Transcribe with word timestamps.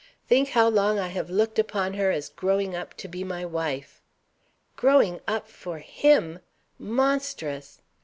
'think 0.27 0.49
how 0.57 0.67
long 0.67 0.97
I 0.97 1.09
have 1.09 1.29
looked 1.29 1.59
upon 1.59 1.93
her 1.93 2.09
as 2.09 2.29
growing 2.29 2.75
up 2.75 2.95
to 2.95 3.07
be 3.07 3.23
my 3.23 3.45
wife' 3.45 4.01
(growing 4.75 5.19
up 5.27 5.47
for 5.47 5.77
him 5.77 6.39
monstrous!) 6.79 7.83